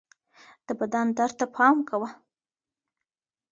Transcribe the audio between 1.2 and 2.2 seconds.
ته پام کوه